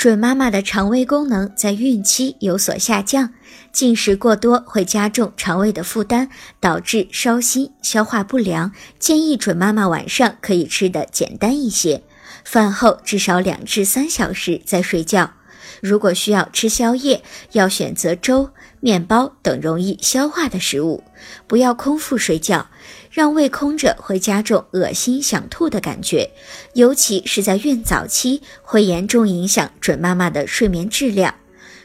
[0.00, 3.34] 准妈妈的肠胃功能在孕期有所下降，
[3.70, 8.72] 进食过多会加重肠胃的负担，导致烧心、消化不良。
[8.98, 12.02] 建议准妈妈晚上可以吃的简单一些，
[12.46, 15.34] 饭后至少两至三小时再睡觉。
[15.80, 17.22] 如果需要吃宵夜，
[17.52, 21.02] 要选择粥、面包等容易消化的食物，
[21.46, 22.68] 不要空腹睡觉，
[23.10, 26.30] 让胃空着会加重恶心想吐的感觉，
[26.74, 31.34] 尤其是在孕早期，会严重影响准妈妈的睡眠质量。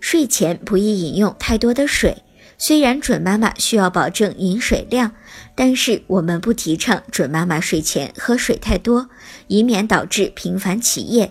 [0.00, 2.22] 睡前不宜饮用太多的水，
[2.58, 5.12] 虽然准妈妈需要保证饮水量，
[5.54, 9.08] 但是我们不提倡准妈妈睡前喝水太多，
[9.46, 11.30] 以免导致频繁起夜。